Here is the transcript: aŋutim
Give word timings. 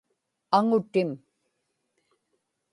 aŋutim 0.57 1.09